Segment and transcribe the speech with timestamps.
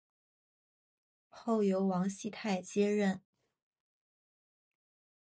[1.29, 3.21] 后由王熙泰接任。